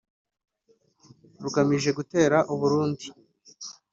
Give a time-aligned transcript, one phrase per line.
[1.43, 3.05] rugamije gutera u Burundi